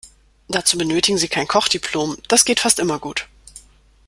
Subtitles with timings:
[0.47, 3.27] Dazu benötigen Sie kein Kochdiplom, das geht fast immer gut.